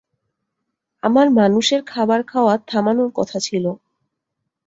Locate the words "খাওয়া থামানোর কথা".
2.23-3.37